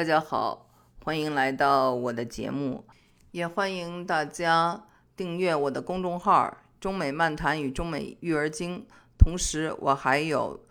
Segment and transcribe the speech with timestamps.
[0.00, 0.66] 大家好，
[1.04, 2.86] 欢迎来到我的节目，
[3.32, 8.86] 也欢迎大家订阅我的公众号“中美漫谈与中美育儿经”。
[9.20, 10.64] 同时，我还有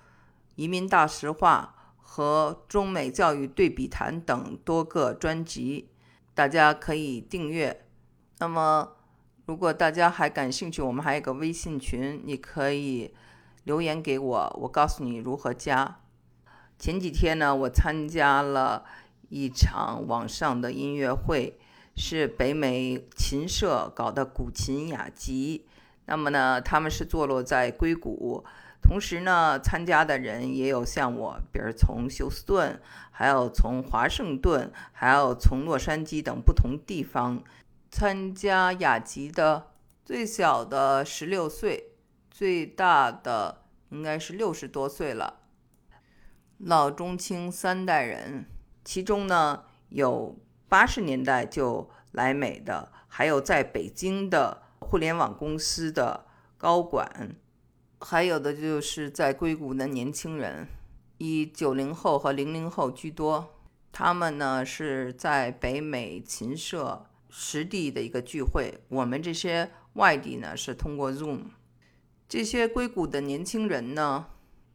[0.55, 5.91] 移民大实话和中美教育对比谈等多个专辑，
[6.33, 7.85] 大家可以订阅。
[8.39, 8.93] 那么，
[9.45, 13.13] 如果大家还感兴趣，我们还有个微信群，你可以
[13.63, 15.99] 留言给我，我告诉你如何加。
[16.79, 18.85] 前几天呢，我参加了
[19.29, 21.57] 一场网上的音乐会，
[21.95, 25.65] 是北美琴社搞的古琴雅集。
[26.05, 28.43] 那么呢，他们是坐落在硅谷，
[28.81, 37.43] 同时呢，参加的人也有像我，比如从休斯顿，还有从华盛顿，还有从洛杉矶等不同地方。
[37.91, 39.67] 参加雅集的
[40.05, 41.91] 最小的十六岁，
[42.31, 45.39] 最大的应该是六十多岁了，
[46.57, 48.45] 老中青三代人，
[48.89, 50.35] 其中呢有
[50.67, 56.25] 八十年代就来美的，还有在北京的互联网公司的
[56.57, 57.35] 高管，
[57.99, 60.67] 还有的就是在硅谷的年轻人，
[61.19, 63.53] 以九零后和零零后居多，
[63.91, 67.05] 他们呢是在北美琴社。
[67.29, 71.41] 实地的一个聚会，我们这些外地呢是通过 Zoom。
[72.27, 74.25] 这些硅谷的年轻人呢，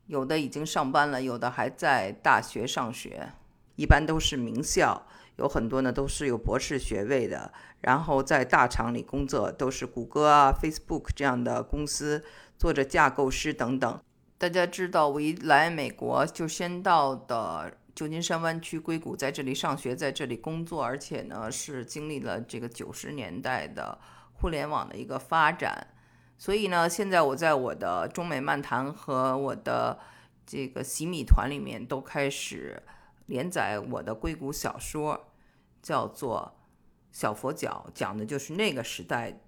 [0.06, 3.32] 有的已经上班了，有的还在大学上学，
[3.76, 12.24] 一般都是名校，有很多呢都是有博士学位的，然后在大厂里工作，都是谷歌啊、Facebook 这样的公司
[12.56, 14.00] 做着架构师等等。
[14.38, 17.78] 大家知道，我一来美国就先到的。
[17.94, 23.96] 旧金山湾区硅谷，在这里上学，在这里工作，而且呢是经历了这个九十年代的
[24.32, 25.86] 互联网的一个发展，
[26.36, 29.96] 所以呢，现在我在我的中美漫谈和我的
[30.44, 32.82] 这个洗米团里面都开始
[33.26, 35.28] 连载我的硅谷小说，
[35.82, 36.54] 叫做
[37.18, 39.40] 《小佛脚》，讲的就是那个时代。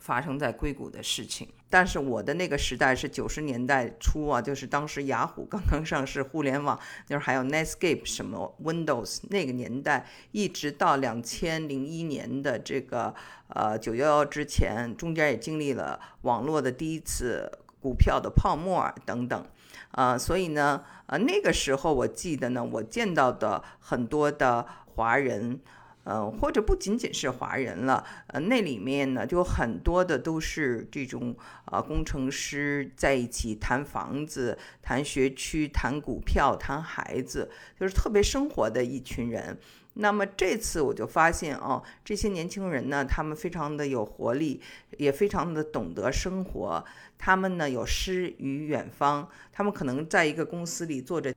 [0.00, 13.12] 发生在硅谷的事情，但是我的那个时代是九十年代初啊，就是当时雅虎刚刚上市，互联网那时候还有 Netscape 什么 Windows 那个年代，一直到两千零一年的这个
[13.48, 17.50] 呃九幺幺之前，中间也经历了网络的第一次
[17.80, 19.46] 股票的泡沫等等，
[19.92, 25.60] 啊，所以呢，呃那个时候我记得呢，我见到的很多的华人。
[26.04, 39.58] 呃，或者不仅仅是华人了，呃，那里面呢就很多的都是这种啊工程师在一起谈房子、谈学区、谈股票、谈孩子，就是特别生活的一群人。
[40.00, 44.60] 那么这次我就发现哦，这些年轻人呢，他们非常的有活力，
[44.96, 46.84] 也非常的懂得生活。
[47.18, 51.34] 他们呢有诗与远方，他们可能在一个公司里做着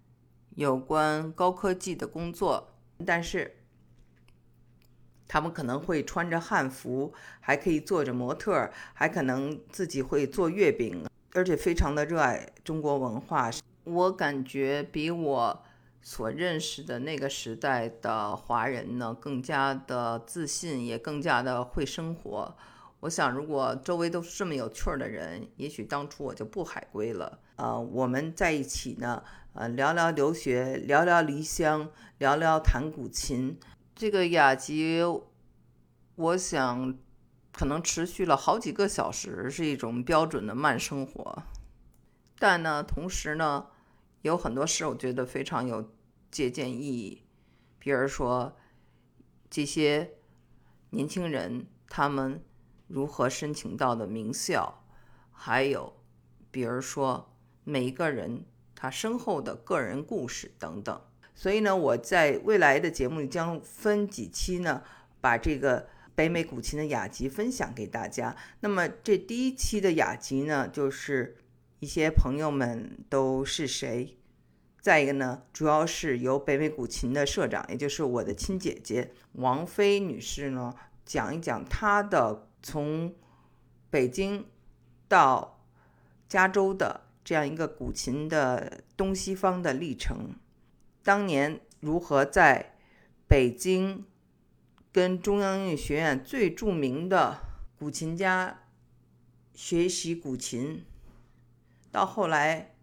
[0.55, 2.69] 有关高科技的工作，
[3.05, 3.57] 但是。
[5.33, 13.49] 他们可能会穿着汉服，还可以做着模特，还可能自己会做月饼，而且非常的热爱中国文化。
[13.85, 15.63] 我感觉比我
[16.01, 22.55] 所认识的那个时代的华人呢，更加的自信，也更加的会生活。
[23.01, 27.39] 我想，如果周围都是这么有趣儿的人，也许当初我就不海归了。
[27.55, 29.23] 呃，我们在一起呢，
[29.53, 31.89] 呃，聊聊留学，聊聊离乡，
[32.19, 33.59] 聊聊弹古琴。
[33.95, 35.01] 这个雅集，
[36.15, 36.95] 我想
[37.51, 41.43] 可能持续了好几个小时，是一种标准的慢生活。
[42.37, 43.67] 但呢，同时呢，
[44.21, 45.91] 有很多事我觉得非常有
[46.29, 47.23] 借鉴意义。
[47.79, 48.57] 比如说，
[49.49, 50.11] 这些
[50.91, 52.43] 年轻人他们
[52.87, 54.83] 如何申请到的名校，
[55.31, 55.93] 还有
[56.51, 57.33] 比如说
[57.63, 58.45] 每一个人
[58.75, 61.01] 他身后的个人故事等等。
[61.33, 64.83] 所以呢，我在未来的节目里将分几期呢，
[65.19, 68.35] 把这个北美古琴的雅集分享给大家。
[68.59, 71.37] 那么这第一期的雅集呢，就是
[71.81, 74.15] 一些朋友们都是谁？
[74.79, 83.15] 再一个呢，主要是由北美古琴的社长，也就是我的亲姐姐王菲女士呢，讲一讲她的从
[83.89, 84.45] 北京
[85.07, 85.65] 到
[86.29, 90.35] 加州的这样一个古琴的东西方的历程。
[91.01, 92.75] 当年如何在
[93.27, 94.05] 北京
[94.91, 97.39] 跟中央音乐学院最著名的
[97.79, 98.65] 古琴家
[99.55, 100.85] 学习古琴，
[101.91, 102.75] 到后来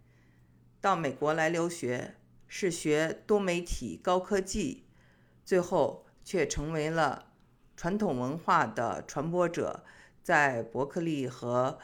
[0.81, 2.14] 到美国来留学，
[2.46, 4.87] 是学多媒体高科技，
[5.44, 7.32] 最后却成为了
[7.76, 9.84] 传统文化的传播者，
[10.22, 11.78] 在伯克利和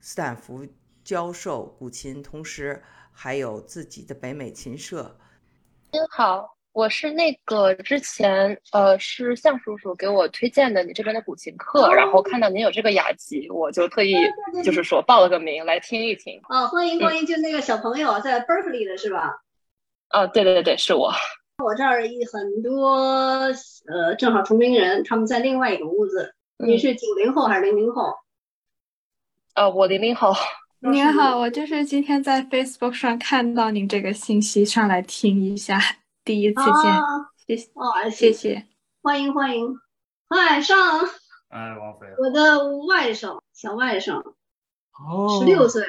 [0.00, 0.66] 斯坦福
[1.02, 2.82] 教授古琴，同时
[3.12, 5.18] 还有自己的北美琴社。
[5.92, 14.14] 您好，我是那个之前呃是向叔叔给我推荐的你这边的古琴课，然后看到您有这个雅集，我就特意
[14.62, 16.38] 就是说报了个名来听一听。
[16.50, 19.40] 哦，欢迎欢迎，就那个小朋友在 Berkeley 的是吧？
[20.08, 21.10] 啊，对对对对，是我。
[21.64, 22.98] 我这儿一很多
[23.86, 26.34] 呃，正好同龄人，他们在另外一个屋子。
[26.58, 28.12] 你是九零后还是零零后？
[29.54, 30.34] 呃，我零零后。
[30.92, 35.80] 您好，我就是今天在 Facebook 上看到您这个信息，上来听一下。
[36.26, 36.92] 第一次见，
[37.46, 38.66] 谢谢哦，谢谢，
[39.00, 39.78] 欢迎欢迎，
[40.28, 40.76] 嗨上，
[41.50, 45.86] 哎，王菲，我的外甥，小外甥，哦，十六岁，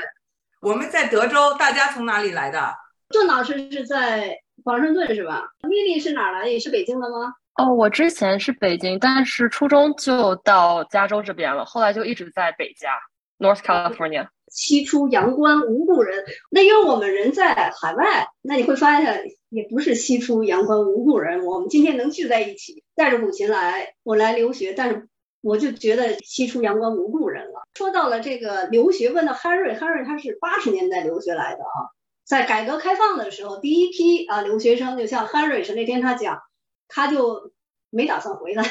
[0.61, 2.71] 我们在德州，大家从哪里来的？
[3.09, 5.41] 郑老师是在华盛顿是吧？
[5.67, 6.47] 米莉是哪来？
[6.47, 7.33] 也是北京的吗？
[7.55, 12.91] 哦，我之前是北京，但是初中就到加州这边了，后来就一直在北加
[13.39, 14.29] ，North California。
[14.49, 21.45] 西出阳关无故人，那因为我们人在海外，那你会发现也不是西出阳关无故人。
[21.45, 25.09] 我们今天能聚在一起，带着古琴来，我来留学，但是
[25.41, 27.67] 我就觉得西出阳关无故人了。
[27.73, 31.91] 说到了这个留学，问到 Harry，Harry 他是八十年代留学来的啊，
[32.23, 36.41] 在改革开放的时候，第一批啊留学生就像 Harry 是那天他讲，
[36.87, 37.51] 他就
[37.89, 38.63] 没打算回来。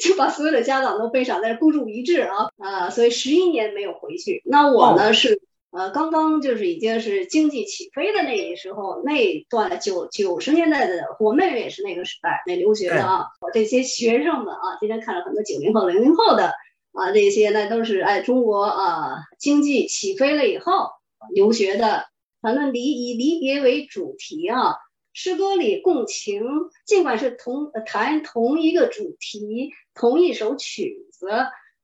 [0.00, 2.90] 就把所有的家长都背上，在孤注一掷啊啊！
[2.90, 4.42] 所以十一年没有回去。
[4.44, 13.26] 那我呢是呃刚刚就是已经是经济起飞的那个时候，那段九九十年代的，我妹妹也是那个时代那留学的啊。
[13.40, 16.52] 我这些学生们啊，今天看了很多九零后、零零后的
[16.92, 20.90] 啊，这些那都是哎中国啊经济起飞了以后
[21.34, 22.04] 留学的，
[22.40, 24.76] 反正离以离别为主题啊。
[25.12, 26.42] 诗歌里共情，
[26.86, 31.28] 尽管是同谈同一个主题、同一首曲子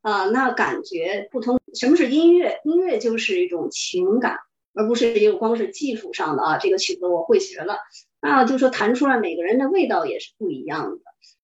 [0.01, 1.61] 啊，那感觉不同。
[1.75, 2.61] 什么是音乐？
[2.65, 4.39] 音乐就是一种情感，
[4.75, 6.59] 而不是一个光是技术上的啊。
[6.59, 7.77] 这个曲子我会学了，
[8.23, 10.99] 那就说弹出来每个人的味道也是不一样的，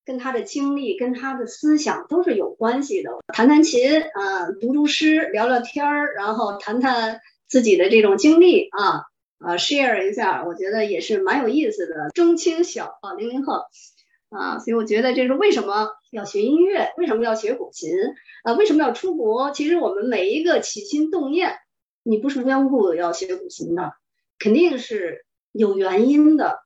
[0.07, 3.11] 跟他的经历、跟他的思想都是有关系的。
[3.35, 9.05] 弹弹琴，啊，读读诗，聊聊天儿，然后谈谈自己的这种经历啊。
[9.45, 12.09] 啊，share 一下，我觉得也是蛮有意思的。
[12.15, 13.61] 中青小啊，零零后
[14.31, 17.91] 啊，所以我觉得这是为什么要学音乐，为什么要学古琴
[18.43, 19.51] 啊，为什么要出国？
[19.51, 21.57] 其实我们每一个起心动念，
[22.03, 23.93] 你不是无缘无故的要学古琴的，
[24.39, 26.61] 肯定是有原因的。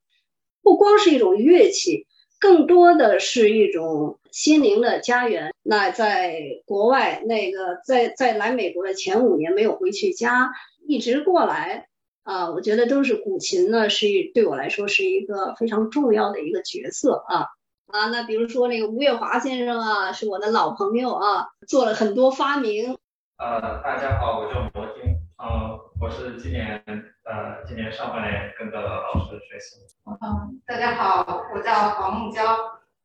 [0.63, 2.07] 不光是一种乐器，
[2.39, 5.53] 更多的是一种心灵的家园。
[5.63, 10.51] 那在国外，那个在在来美国的前五年没有回去家，
[10.87, 11.89] 一直过来。
[12.29, 17.47] 啊，我觉得都是古琴呢，是对我来说是一个非常重要的一个角色啊
[17.87, 18.11] 啊。
[18.11, 22.99] 那比如说那个吴月华先生啊，是我的老朋友啊，做了很多发明。
[23.39, 25.05] 呃，大家好，我叫罗金，
[25.43, 26.85] 嗯，我是今年
[27.25, 29.81] 呃今年上半年跟着老师学习。
[30.05, 32.45] 嗯，大家好，我叫黄梦娇。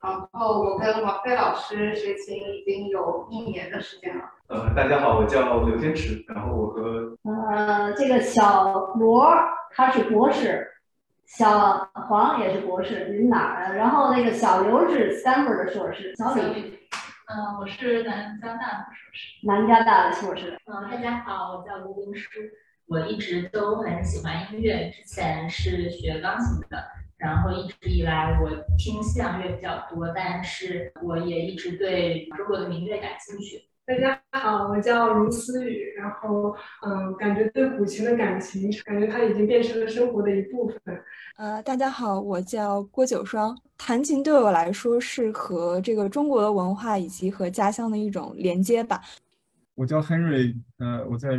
[0.03, 4.29] 然后我跟王菲老师学琴已经有一年的时间了。
[4.47, 9.33] 呃，大家好，我叫刘天池，然后我和呃这个小罗
[9.71, 10.67] 他是博士，
[11.25, 13.75] 小黄也是博士，您哪儿的？
[13.75, 16.77] 然后那个小刘是 Stanford 的硕士，小李，
[17.27, 20.59] 嗯，我是南加大的硕士，南加大的硕士。
[20.65, 22.29] 嗯，大家好，我叫吴明书，
[22.87, 26.77] 我一直都很喜欢音乐，之前是学钢琴的。
[27.23, 33.63] 然后一直以来，我听西洋乐比较多，但是我也一直对中国的民乐感兴趣。
[33.85, 36.53] 大家好，我叫卢思雨，然后
[36.85, 41.01] 嗯，感觉对古琴的感情，感觉它已经变成了生活的一部分。
[41.37, 48.99] 呃，大家好，我叫郭九双，弹琴对我来说是和这个中国的文化以及和家乡的一种连接吧。
[49.75, 51.29] 我叫 Henry，呃，我在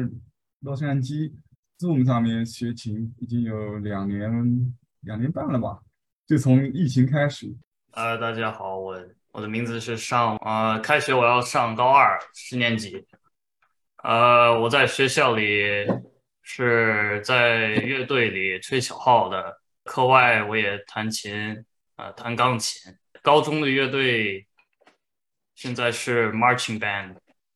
[0.60, 1.30] 洛杉矶
[1.78, 4.74] Zoom 上面学琴已经有两年。
[5.04, 5.78] 两年半了吧，
[6.26, 7.46] 就从疫情开始。
[7.92, 8.98] 呃，大家好，我
[9.32, 13.06] 我的名字是上，呃，开学我要上高二十年级。
[14.02, 15.86] 呃，我在学校里
[16.42, 21.64] 是在乐队里吹小号的，课外我也弹琴，
[21.96, 22.92] 呃，弹钢琴。
[23.22, 24.46] 高中的乐队
[25.54, 27.14] 现在是 marching band，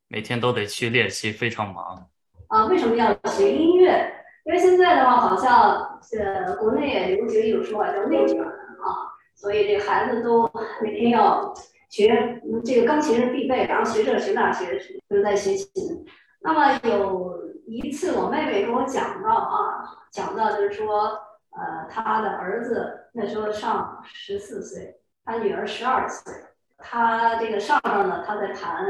[0.09, 2.11] 每天都得去练习，非常忙。
[2.49, 4.18] 啊，为什么要学音乐？
[4.49, 10.51] 因为现在的话，好像呃，国内也流行一种说法叫内卷啊，所以这孩子都
[10.81, 11.53] 每天要
[11.91, 16.03] 学这个钢琴是必备，然后学这学那学，都在学琴。
[16.41, 21.11] 那么有一次，我妹妹跟我讲到啊，讲到就是说，
[21.51, 26.33] 呃，她的儿子那时候上十四岁，她女儿十二岁，
[26.79, 28.83] 她这个上上呢，她在谈，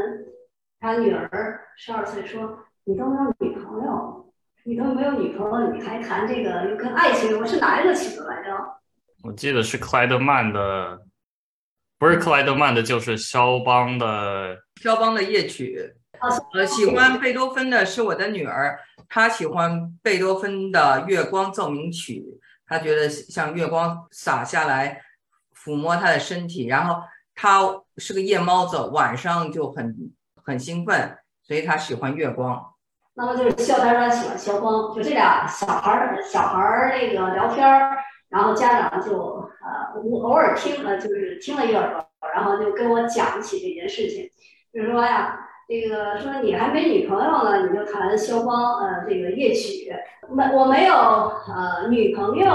[0.78, 4.24] 她女儿十二岁说：“你都没有女朋友。”
[4.68, 7.40] 你都没有女朋友，你还谈这个又跟爱情？
[7.40, 8.50] 我是哪一个曲子来着？
[9.22, 11.00] 我记得是克莱德曼的，
[11.98, 15.94] 不是克莱德曼的，就是肖邦的肖邦的夜曲。
[16.52, 22.20] 呃，喜欢贝多芬的是我的女儿，她喜欢贝多芬的《月光奏鸣曲》，
[22.66, 25.00] 她觉得像月光洒下来，
[25.56, 26.66] 抚摸她的身体。
[26.66, 27.00] 然后
[27.34, 27.62] 她
[27.96, 30.12] 是个夜猫子，晚上就很
[30.44, 32.62] 很兴奋，所以她喜欢月光。
[33.18, 37.98] 那么就是肖丹丹喜欢肖邦，就这俩小孩儿小孩儿那个聊天儿，
[38.28, 39.10] 然后家长就
[39.60, 44.30] 呃我偶尔听呃就是听了一耳朵，然后就跟我讲起这件事情，
[44.72, 49.92] 就是说呀，这个说你还没女朋友呢，你就谈肖邦呃这个夜曲，
[50.30, 52.46] 没我没有呃女朋友，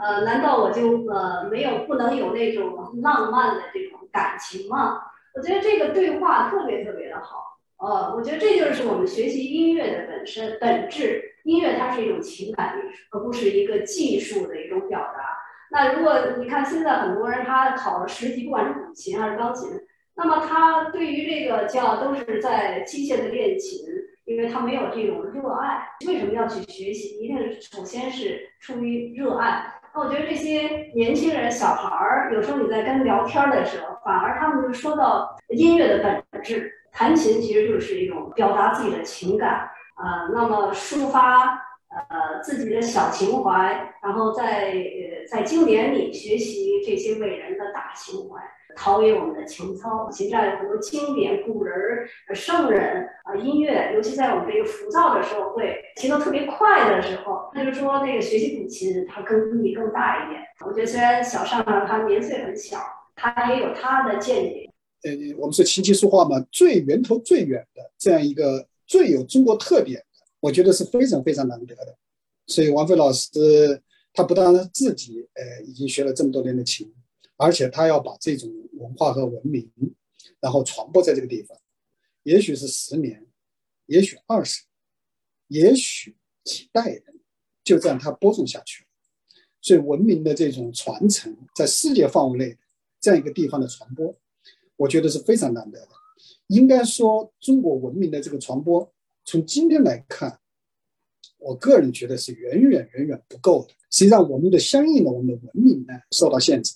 [0.00, 5.00] 呃难道我就呃没有不能有那种浪漫的这种感情吗？
[5.34, 7.57] 我觉得这个对话特别特别的好。
[7.78, 11.24] 呃，我觉得这就是我们学习音乐的本身本质。
[11.44, 15.38] 音乐它是一种情感艺术，而不是一个技术的一种表达。
[15.70, 19.70] 那如果你看现在很多人他考了十级，不管是古琴还是钢琴，
[20.16, 23.80] 那么他对于这个叫都是在机械的练琴，
[24.26, 25.88] 因为他没有这种热爱。
[26.06, 27.16] 为什么要去学习？
[27.20, 29.64] 一定首先是出于热爱。
[29.94, 36.74] 那我觉得这些年轻人、小孩儿，有时候你在跟聊天的时候，反而他们就说到音乐的本质。
[36.92, 41.46] 弹琴其实就是一种表达自己的情感，呃，那么抒发
[41.90, 48.40] 呃自己的小情怀，然后在呃在经典里学习这些伟人的大情怀，
[48.76, 50.08] 陶冶我们的情操。
[50.10, 51.76] 其实有很多经典古人、
[52.34, 60.40] 圣人啊，音乐，尤其在我们这个浮躁的社会，节奏特别快的时候，那就说那个学习古琴，它更意义更大一点。
[60.66, 62.78] 我觉得虽然小尚呢他年岁很小，
[63.14, 64.67] 他也有他的见解。
[65.02, 71.96] 呃，我们说琴棋书画嘛，最源头最远的这样一个最有中国特点的，我觉得是非常非常难得的。
[72.46, 76.92] 所以王菲老师他不但自己呃已经学了这么多年的琴，
[77.36, 79.70] 而且他要把这种文化和文明，
[80.40, 81.56] 然后传播在这个地方，
[82.24, 83.24] 也许是十年，
[83.86, 84.64] 也许二十，
[85.46, 87.02] 也许几代人，
[87.62, 88.88] 就这样他播种下去了。
[89.60, 92.56] 所以文明的这种传承，在世界范围内
[93.00, 94.16] 这样一个地方的传播。
[94.78, 95.88] 我觉得是非常难得的。
[96.46, 98.90] 应该说，中国文明的这个传播，
[99.26, 100.40] 从今天来看，
[101.36, 103.74] 我个人觉得是远远远远不够的。
[103.90, 106.74] 实际上，我们的相应的我们的文明呢受到限制。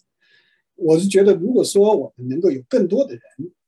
[0.75, 3.23] 我是觉得，如果说我们能够有更多的人，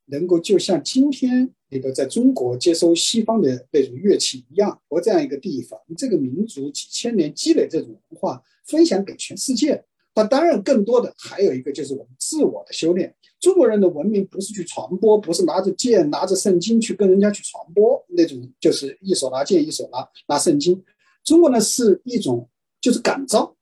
[0.07, 9.83] 能够就像今天那个在中国接收西方的那种乐器一样，和这样一个地方，这个民族几千年积累这种文化，分享给全世界。
[10.14, 13.14] 那当然，更多的还有一个就是我们自我的修炼。
[13.41, 20.83] 中国人的文明不是去传播，不是拿着剑、拿着圣经去跟人家去传播那种，就是一手拿剑，一手拿拿圣经。
[21.23, 22.49] 中国呢是一种
[22.81, 23.55] 就是感召。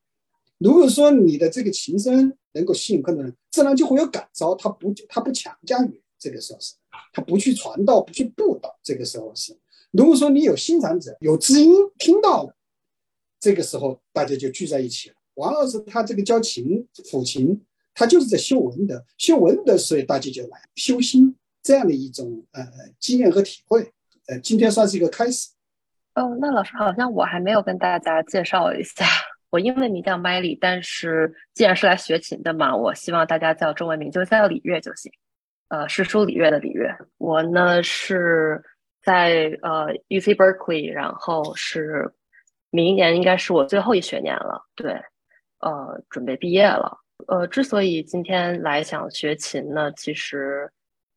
[0.59, 4.55] 如果说你的这个琴声能够吸引更多人，自然就会有感召。
[4.55, 6.75] 他不他不强加于这个时候是，
[7.13, 8.79] 他不去传道，不去布道。
[8.85, 9.59] 这个时候是，
[9.91, 12.55] 如果说你有欣赏者，有知音听到了，
[13.41, 15.17] 这个时候大家就聚在一起了。
[15.35, 17.61] 王老师他这个教琴抚琴。
[17.95, 22.63] 他就是在修文德，修文德，所以大家就来修心这样的一种呃
[22.99, 23.93] 经验和体会。
[24.29, 25.51] 呃，今天算是一个开始。
[26.15, 29.05] 哦，那老师好像我还没有跟大家介绍一下，
[29.51, 35.11] 我英文名叫麦丽，但是既然是来学琴的嘛，我希望大家叫中文名就叫李月就行。
[35.69, 36.95] 呃，是说李月的李月。
[37.19, 38.63] 我呢是
[39.03, 42.13] 在呃 UC Berkeley，然后是
[42.71, 44.93] 明年应该是我最后一学年了，对，
[45.61, 46.99] 呃，准备毕业了。
[47.29, 50.71] 呃，之所以今天来想学琴呢，其实，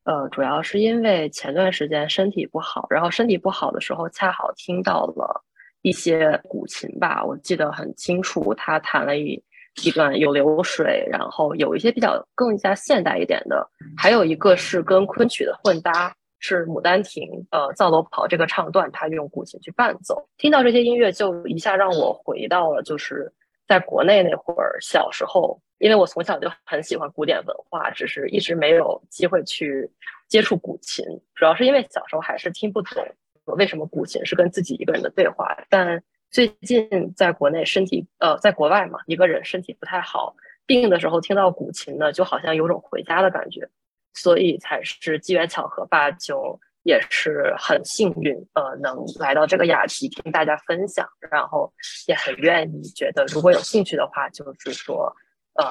[0.03, 5.43] 呃，主要是因为前段时间身体不好，然后身体不好的时候，恰好听到了
[5.81, 9.41] 一些古琴吧，我记得很清楚，他弹了一
[9.83, 23.31] 一段有流水，然后有一些比较更加现代一点的，还有一个是跟昆曲的混搭，是《牡丹亭》呃《皂楼跑》这个唱段，他用古琴去伴奏，听到这些音乐就一下让我回到了就是
[23.67, 25.61] 在国内那会儿小时候。
[25.77, 29.87] 因为我从小就很喜欢古典文化，只是一直没有机会去
[30.29, 31.05] 接触古琴，
[31.35, 33.05] 主要是因为小时候还是听不懂
[33.43, 35.53] 为什么古琴是跟自己一个人的对话。
[35.69, 40.33] 但最近在国内身体呃，在国外嘛，一个人身体不太好，
[40.65, 43.67] 病的时候听到古琴呢，就好像有种回家的感觉，
[44.13, 51.73] 所以才是机缘巧合吧，就也是很幸运，呃，能来到这个雅集听大家分享，然后
[52.07, 55.13] 也很愿意，觉得如果有兴趣的话，就是说。
[55.57, 55.63] 呃，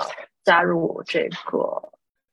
[0.45, 1.59] 加入这个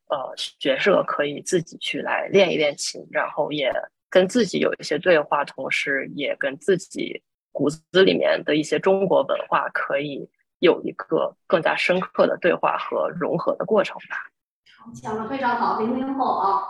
[0.07, 3.69] 呃角色，可以自己去来练一练琴，然后也
[4.09, 7.21] 跟自己有一些对话，同时也跟自己
[7.51, 10.25] 骨子里面的一些中国文化可以
[10.59, 14.15] 有一个更加深刻的对话和融合的过程吧。
[14.95, 16.63] 讲的非常好，零零后啊，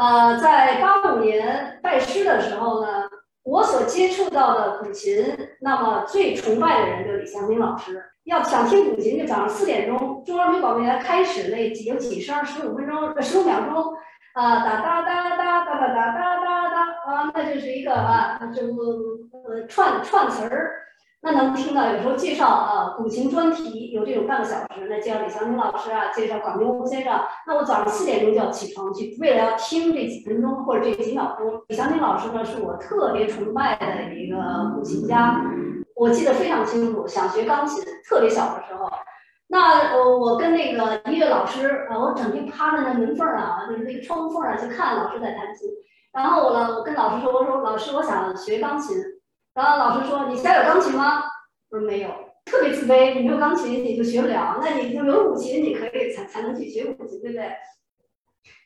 [0.00, 2.88] 呃，在八五年拜师的时候呢，
[3.42, 5.22] 我所接触到的古琴，
[5.60, 8.02] 那么最崇拜的人就李祥明老师。
[8.24, 13.92] 要想听古琴，就早上四点钟，中央人民广播电台开始那几有几声，十五分钟，十五秒钟，
[14.32, 18.72] 啊，哒哒哒哒哒哒哒哒哒哒，啊，那就是一个啊，这个
[19.32, 20.79] 呃串串词儿。
[21.22, 27.12] 那能听到有时候介绍啊，古琴专题有这种半个小时，那介绍李祥林老师啊，介绍管明湖先生。
[27.46, 31.62] 那我早上四点钟就要起床去，为了要听这几分钟或者这几秒钟。
[31.68, 34.38] 李祥林老师呢，是我特别崇拜的一个
[34.74, 35.44] 古琴家，
[35.94, 37.06] 我记得非常清楚。
[37.06, 38.90] 想学钢琴，特别小的时候，
[39.48, 45.68] 那我，我跟那个音乐老师，呃，我整天趴在那门缝啊，就是那个窗户缝啊，去看老师在弹琴。
[46.14, 48.96] 然后我呢，我跟老师说，我说老师，我想学钢琴。
[49.60, 51.22] 然后老师说：“你家有钢琴吗？”
[51.68, 52.08] 我说：“没有。”
[52.46, 54.58] 特别自卑，你没有钢琴你就学不了。
[54.58, 57.52] 那你就有古琴，你可以才才能去学古琴，对不对？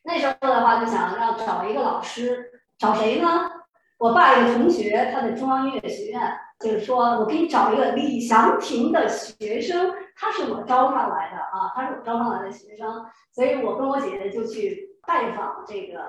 [0.04, 2.48] 那时候的话就想要找一个老师，
[2.78, 3.50] 找谁呢？
[3.98, 6.20] 我爸一个同学，他在中央音乐学院，
[6.60, 16.00] 就是说我给你找一个李祥平的学生，他是我招上来的啊，他是我招上来的学生，所以我跟我姐姐就去拜访这个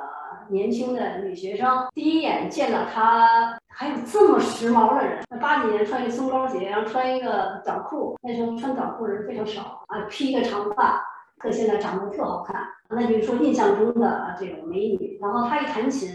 [0.50, 1.88] 年轻的女学生。
[1.94, 3.58] 第一眼见到她。
[3.78, 11.04] 还有这么时髦的人，那八几年穿一个松糕鞋，然后穿一个短裤，那时候穿短裤的人非常少啊，披一个长发，
[11.38, 12.56] 可现在长得特好看。
[12.88, 16.10] 那就是说印象中的这种美女，然后她一弹琴，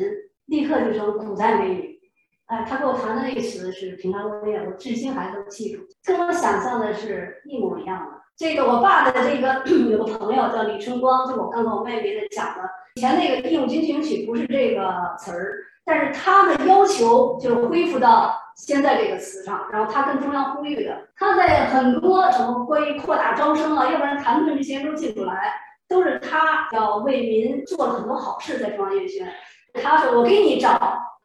[0.47, 2.01] 立刻就成古代美女。
[2.47, 8.20] 哎，她给我弹的那个曲子是《平常落叶》，我至今还都记住，跟我想象的是一模一样的。
[8.37, 12.63] 这个我爸的这个 有个朋友叫李春光，就我刚才我妹妹在讲的，
[12.95, 15.65] 以前那个《义勇军进行曲》不是这个词儿。
[15.83, 25.53] 但是他的要求就是恢复到现在这个词上，然后他跟中央呼吁的，他在很多什么关于扩大招生啊，要不然谈不这些都进不来，
[25.89, 29.33] 都是他要为民做了很多好事在中央音乐学院。
[29.83, 30.71] 他说我给你找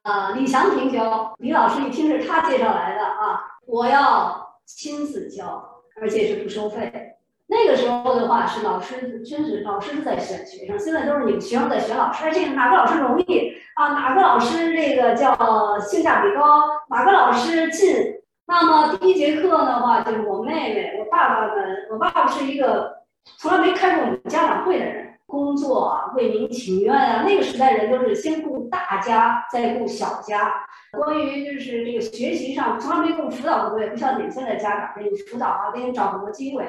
[0.02, 7.14] 啊李祥平教，李老师一听是他介绍来的啊，我要亲自教，而且是不收费。
[7.48, 12.32] 那个时候的话是老师，真是老师在选学生，现在都是你们学生在选老师。
[12.32, 13.90] 这个哪个老师容易啊？
[13.90, 16.64] 哪个老师这个叫性价比高？
[16.90, 18.16] 哪个老师近？
[18.48, 21.88] 那么第一节课的话，就是我妹妹、我爸爸们。
[21.92, 23.04] 我爸爸是一个
[23.38, 27.24] 从来没开过我们家长会的人，工作啊为民请愿啊。
[27.24, 30.52] 那个时代人都是先顾大家，再顾小家。
[30.96, 36.66] 关于就是这个学习上，从来没给我辅导部队，不像你现在家长给你辅导啊，给你找很多机会。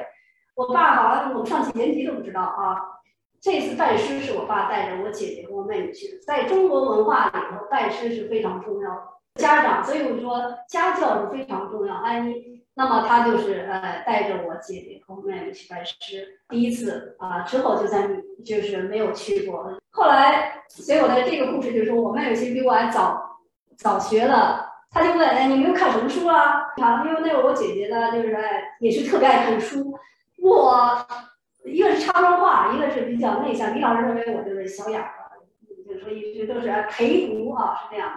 [0.55, 2.81] 我爸好像我上几年级都不知道啊。
[3.39, 6.17] 这次拜师是我爸带着我姐姐和我妹妹去的。
[6.25, 9.03] 在中国文化里头，拜师是非常重要的。
[9.35, 11.93] 家长，所以我说家教是非常重要。
[11.93, 18.09] 安妮，那么他就是呃带着我姐姐和我妹妹去拜师，第一次啊，之后就在
[18.43, 19.71] 就是没有去过。
[19.91, 23.26] 后来，所以我的这个故事就是我妹妹其实比我还早
[23.77, 24.65] 早学了。
[24.89, 26.73] 他就问哎，你们又看什么书啊？
[26.77, 29.93] 啊，因为那会儿我姐姐呢，就是哎也是特别爱看书。
[30.39, 30.97] 我
[31.65, 33.75] 一个是插不上话，一个是比较内向。
[33.75, 35.35] 李老师认为我就是小哑巴，
[35.87, 38.11] 就是说一直都是陪读啊，是这样。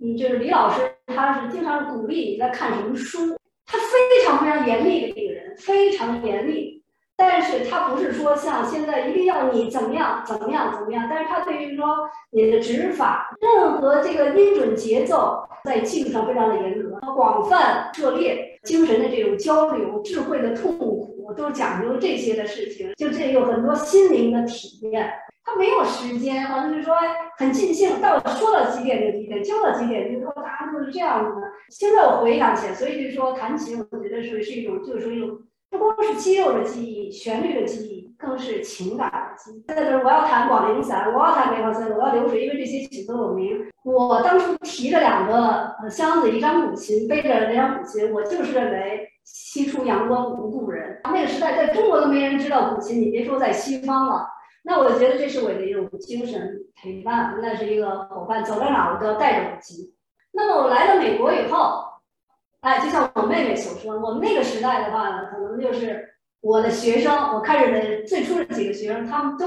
[0.00, 6.77] 嗯，就是李老师，他是经常鼓励你在看什么书，他非常非常严厉的一个人，非常严厉。
[7.20, 25.12] 但是他不是说像现在一定要你怎么样怎么样怎么样，但是他对于说你的指法，任何这个音准节奏，在技术上非常的严格，广泛涉猎，精神的这种交流，智慧的痛苦，都讲究这些的事情，就这有很多心灵的体验。
[25.44, 26.94] 他没有时间，好像是说
[27.38, 31.48] 很尽兴，到说到几点就几点，教到几点就说，大家都是这样子的。
[31.68, 35.36] 现在我回想起来，所以就是说弹琴，我觉得是是一种，就是说一种。
[35.70, 39.64] 不光是肌肉的记忆、旋律的记忆，更是情感的记忆。
[39.66, 43.64] 现在就是我要弹广陵散，我要弹梅花三，我要流水，因为这些曲都有名。
[43.84, 51.00] 我当初提着两个箱子，一张古琴，背着那张古琴，我就是认为西出阳关无故人。
[51.04, 54.26] 那个时代在中国都没人知道古琴，你别说在西方了。
[54.64, 59.92] 那我觉得这是我的一种精神陪伴，那是一个伙伴，走到哪我都要带着古琴。
[60.32, 61.86] 那么我来到美国以后。
[62.60, 66.08] 哎，就像我妹妹所说，我们那个时代的话呢，可就是
[66.40, 69.46] 我的学生，我开始的最初的几个学生，他们都，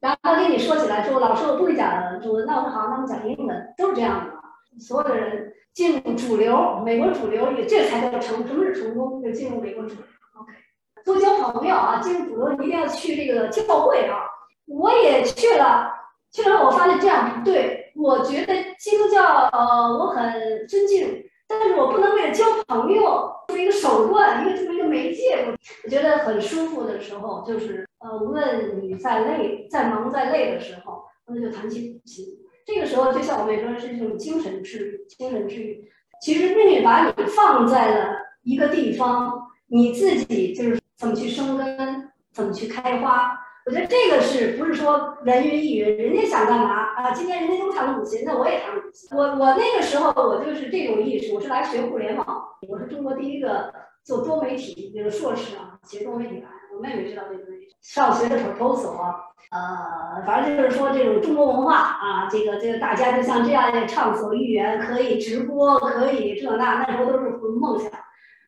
[0.00, 4.32] 然后跟你说起来说，老师我不会讲中文，那我说好，那我们讲英文，都是这样的。
[4.78, 9.22] 所有的人进入主流，美国主流也这才叫成，什么是成功？
[9.22, 10.04] 就进入美国主流。
[10.38, 10.52] OK，
[11.04, 14.18] 多交朋友啊，进入主流一定要去这个教会啊。
[14.66, 15.90] 我也去了，
[16.30, 20.32] 去了我发现这样不对，我觉得基督教呃，我很
[20.68, 21.24] 尊敬。
[21.48, 25.46] 但是我不能为了交朋友作为一个手段，一个这么一个媒介，
[25.84, 32.24] 我觉得很舒服的时候，就是呃，无论你再累、再忙、再累的时候，那就弹起琴。
[32.66, 35.90] 这个时候就像我们说是一种精神治愈，精神治愈。
[36.20, 43.38] 其实命运把你放在了一个地方，你自己就是怎么去生根，怎么去开花。
[43.64, 45.96] 我觉得这个是不是说人云亦云？
[45.96, 47.12] 人家想干嘛啊？
[47.12, 49.16] 今天人家都弹古琴，那我也弹古琴。
[49.16, 56.48] 我我那个时候我就是这种意识，我是来学互联网，我是中国第一个做多媒体这个硕士啊，学多媒体来。
[56.74, 57.68] 我妹妹知道这个东西。
[57.80, 58.90] 上学的时候投所，
[59.52, 67.30] 呃，反正就是说这种中国文化啊，这个这个大家就像这样的畅所欲言，可以直播，可以这那，那时候都是
[67.60, 67.92] 梦想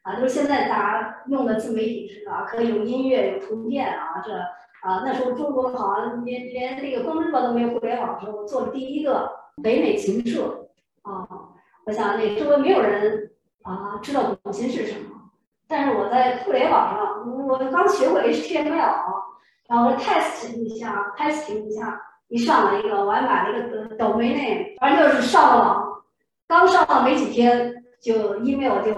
[0.03, 4.33] 啊，就是现在大家用的自媒体是吧，可以有音乐、有图片啊，这。
[4.83, 9.31] 啊，那时候中国好像连连那个光之报都没有互联网的时候，我做了第一个
[9.63, 10.69] 北美琴社
[11.03, 11.29] 啊。
[11.87, 13.31] 我想那周围没有人
[13.63, 15.17] 啊知道古琴是什么，
[15.67, 18.95] 但是我在互联网上，我刚学会 HTML，
[19.69, 26.03] 然后 test 一下，test 一下，一上了一个，我还买了一个 domain name，反正就是上了网，
[26.47, 28.95] 刚上了没几天，就 email 就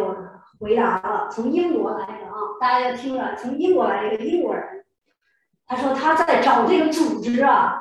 [0.60, 4.84] 回答了，从英国来的啊，大家听着，从英国来一个英国人。
[5.74, 7.80] 他说他在找这个组织啊，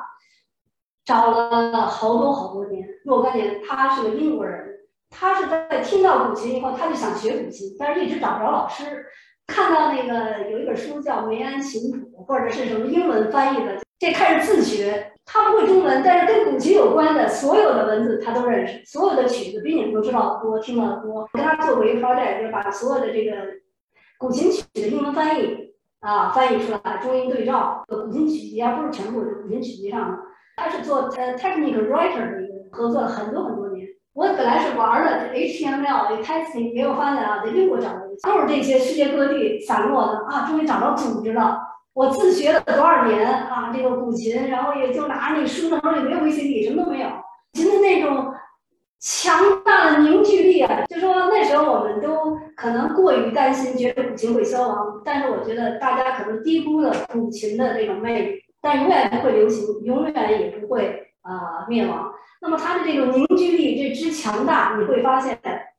[1.04, 3.60] 找了好多好多年，若干年。
[3.62, 4.78] 他是个英国人，
[5.10, 9.04] 他是在听到古琴以后，他就想学古琴，但是一直找不着老师。
[9.46, 15.12] 看到那个有一本书叫《梅安琴谱》，或者是什么英文翻译的，这开始自学。
[15.26, 21.20] 他不会中文，但是跟古琴有关的所有的文字他都认识，所有的曲子比你们都知道多，听的多。
[21.20, 23.36] 我跟他做过一个 project，就是把所有的这个
[24.18, 25.71] 古琴曲的英文翻译。
[26.02, 30.18] 啊，翻译出来中英对照，古琴曲集啊，不是全部，是古琴曲集上的。
[30.56, 33.86] 他是做呃 technical writer 的一个，合作了很多很多年。
[34.12, 41.60] 我本来是玩的 HTML，testing，结果发现啊，在英国找到一个，都是这些世界各地散落的啊，终于找到组织了。
[41.94, 47.06] 我自学了多少年啊，这个古琴，然后也就拿着那书，那时候也没有 VCD，什么都没有，
[47.52, 48.34] 琴的那种。
[49.02, 50.84] 强大的凝聚力啊！
[50.88, 55.02] 就说那时候我们都可能过于担心，觉得古琴会消亡。
[55.04, 62.12] 但是我觉得大家可能低估了古琴的这种魅力，但永远不会流行，永远也不会啊灭亡。
[62.40, 65.36] 那么它的这种凝聚力这之强大，你会发现，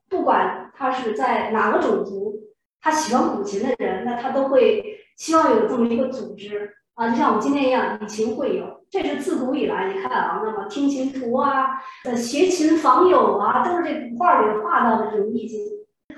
[0.10, 2.36] 不管他是在哪个种族，
[2.82, 6.70] 他喜欢古琴的人，那他都会希望有这么一个组织。
[6.96, 15.60] 啊，就像我们今天一样，以琴会友，这是自古以来，你看啊，那么听琴图啊，呃，学琴访友啊，都是这古画里画到的这种意境。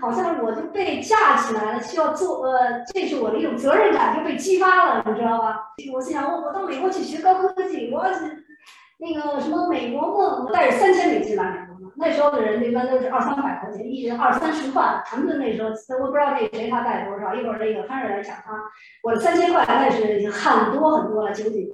[0.02, 5.72] 好像我就被架起来了，需要做，呃，这是我的一种责任感就被激发了，你知道吧？
[5.94, 8.20] 我心想，我我到美国去学高科技，我要去
[8.98, 11.64] 那个什么美国梦，带着三千美金来。
[11.98, 15.02] 那时候的人一般都是二三百块钱，一人二三十块。
[15.06, 15.70] 他们那时候，
[16.04, 17.34] 我不知道那谁他带多少。
[17.34, 18.52] 一会儿那个潘瑞来讲他，
[19.04, 21.74] 我三千块那是已经很多很多了，九几年。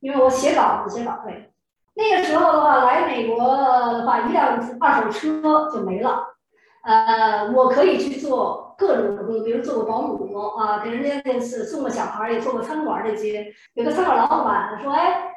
[0.00, 1.52] 因为我写稿子写稿费。
[1.94, 6.26] 那个时候的话，来美国的话，一辆二手车就没了。
[6.84, 13.52] 呃，我可以去做各种的工作，比如做个保姆啊，给人家那次送个小孩，也做个餐馆这些。
[13.74, 15.32] 有个餐馆老板说：“哎。”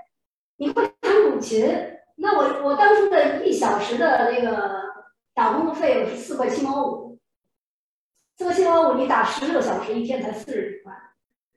[0.61, 1.73] 你会弹古琴？
[2.21, 4.83] 那我我当初的一小时的那个
[5.33, 7.17] 打工的费用是四块七毛五，
[8.37, 10.93] 四块七毛五你打十个小时，一天才四十几块，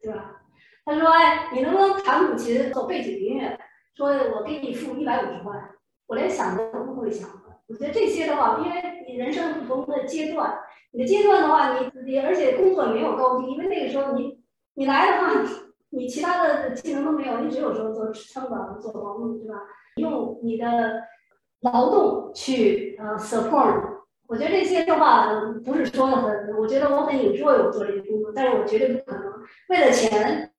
[0.01, 0.41] 对吧？
[0.85, 3.59] 他说：“哎，你能不能弹古琴做背景音乐？”
[3.97, 5.53] 说：“我给你付一百五十块。”
[6.07, 7.29] 我连想都不会想。
[7.67, 10.59] 我觉得这些的话，因为你人生不同的阶段，
[10.93, 14.39] 你的阶段的话，你你而且工作没有高低，因为那个时候你
[14.75, 15.43] 你来的话。
[15.95, 19.61] 你其他的技能都没有，你只有说做餐馆、做保姆，对吧？
[19.97, 21.03] 用你的
[21.61, 23.91] 劳动去呃 support。
[24.27, 25.29] 我觉得这些的话
[25.65, 29.25] 不是说的很，我觉得我很 enjoy 做这些工作，但是我绝对不可能
[29.69, 30.51] 为了钱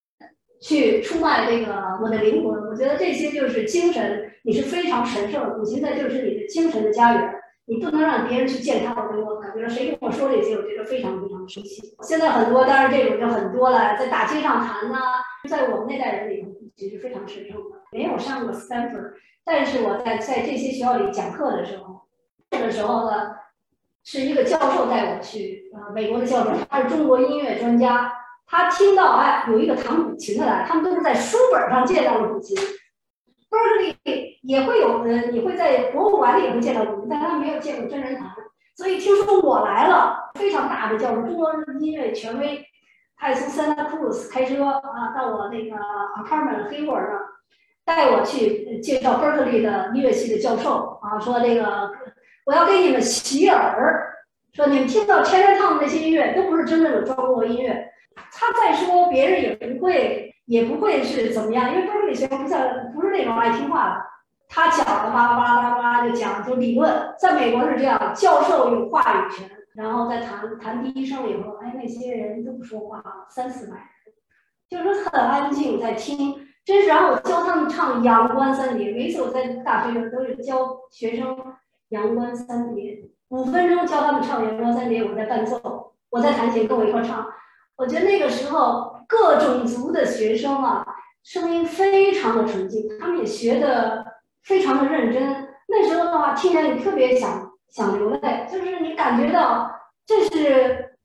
[0.62, 2.70] 去出卖这个我的灵魂。
[2.70, 7.34] 我觉得这些就是精神，你是非常神圣的，现在就是你的精神的家园。
[7.66, 11.96] 你不能让别人去践踏我，我感觉谁跟我说这些，我觉得非常不常生气。
[12.02, 14.98] 现在很多，当然这种就很多了，在大街上谈呐，
[15.50, 17.78] 在我们那代人里头，其实非常神圣的。
[17.92, 22.02] 没有上过 Stanford，但是我在在这些学校里讲课的时候，
[22.50, 23.36] 这个时候呢，
[24.04, 28.12] 是一个教授带我去，呃，美国的教授，他是中国音乐专家，
[28.48, 32.58] 他听到哎有一个弹古琴的来，他们都是在书本上见到了古琴。
[33.50, 38.34] Berkeley 也会有人，你会在博物馆里也会见到古琴，但他没有见过真人弹。
[38.76, 42.66] 所以听说我来了，非常大的教授，中国音乐权威，
[43.16, 45.76] 他也从 Santa Cruz 开车啊到我那个
[46.18, 47.12] apartment 黑沃尔
[47.86, 51.92] 那，带我去介绍 Berkeley 的音乐系的教授啊，说这个
[52.46, 54.16] 我要给你们洗耳，
[54.54, 57.90] 说你们听到 Chinatown 那些音乐都不是真正的中国音乐。
[58.32, 62.60] 他再说别人也不会，也不会是怎么样，因为伯克利学生不像
[62.94, 64.06] 不是那种爱听话的，
[64.48, 73.84] 他讲的巴拉巴拉巴拉就讲就理论，在美国是这样，教授有话语权，然后再谈谈第一声以后，哎，那些人都不说话，三四百人，
[74.70, 76.88] 就是很安静在听，真是。
[76.88, 81.36] 然后我教他们唱《阳关三叠》，每次我在大学里都是教学生
[81.90, 82.92] 《阳关三叠》，
[83.30, 87.26] 五分钟教他们唱《阳关三叠》，我在伴奏，我在弹琴，跟我一块唱。
[87.76, 90.86] 我觉得那个时候各种族的学生啊，
[91.24, 94.06] 声音非常的纯净，他们也学的
[94.44, 95.48] 非常的认真。
[95.68, 99.72] 那时候的话，听起来你特别想想流泪，就是你感觉到
[100.06, 100.96] 这是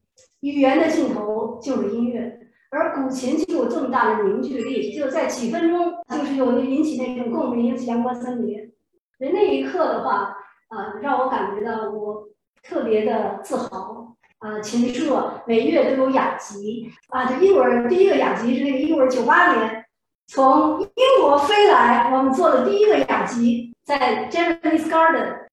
[0.40, 2.38] 语言的尽头就是音乐，
[2.70, 8.72] 而古琴就有这么大的凝聚力，就在几分钟就是有引起那种共鸣，阳光森林。
[9.18, 10.36] 那那一刻的话，
[10.70, 12.28] 呃，让我感觉到我
[12.62, 14.06] 特别的自豪。
[14.38, 17.24] 啊，琴社每月都有雅集啊。
[17.24, 19.84] 这英文第一个雅集是那个英文九八年
[20.30, 25.47] 从英国飞来，我们做的第一个雅集，在 Japanese Garden